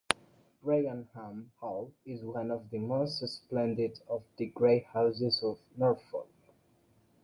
Raynham 0.65 1.09
Hall 1.59 1.91
is 2.07 2.23
one 2.23 2.49
of 2.49 2.71
the 2.71 2.79
most 2.79 3.19
splendid 3.29 3.99
of 4.09 4.23
the 4.37 4.47
great 4.47 4.85
houses 4.85 5.43
of 5.43 5.59
Norfolk. 5.77 6.27